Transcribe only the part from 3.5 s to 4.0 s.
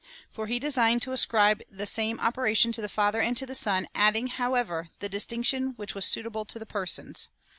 Son,